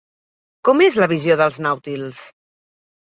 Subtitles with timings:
[0.69, 2.23] Com és la visió dels nàutils?